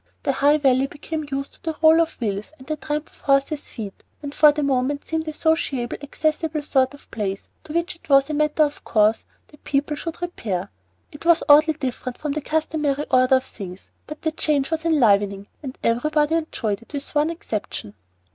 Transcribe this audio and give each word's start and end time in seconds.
The 0.23 0.31
High 0.31 0.57
Valley 0.57 0.87
became 0.87 1.27
used 1.31 1.53
to 1.53 1.61
the 1.61 1.77
roll 1.79 2.01
of 2.01 2.19
wheels 2.19 2.53
and 2.57 2.65
the 2.65 2.75
tramp 2.75 3.11
of 3.11 3.21
horses' 3.21 3.69
feet, 3.69 4.03
and 4.23 4.33
for 4.33 4.51
the 4.51 4.63
moment 4.63 5.05
seemed 5.05 5.27
a 5.27 5.31
sociable, 5.31 5.95
accessible 6.01 6.63
sort 6.63 6.95
of 6.95 7.11
place 7.11 7.49
to 7.65 7.73
which 7.73 7.97
it 7.97 8.09
was 8.09 8.27
a 8.27 8.33
matter 8.33 8.63
of 8.63 8.83
course 8.83 9.25
that 9.49 9.63
people 9.63 9.95
should 9.95 10.19
repair. 10.19 10.71
It 11.11 11.23
was 11.23 11.43
oddly 11.47 11.73
different 11.75 12.17
from 12.17 12.31
the 12.31 12.41
customary 12.41 13.05
order 13.11 13.35
of 13.35 13.43
things, 13.43 13.91
but 14.07 14.23
the 14.23 14.31
change 14.31 14.71
was 14.71 14.85
enlivening, 14.85 15.45
and 15.61 15.77
everybody 15.83 16.33
enjoyed 16.33 16.81
it 16.81 16.93
with 16.93 17.13
one 17.13 17.29
exception. 17.29 17.93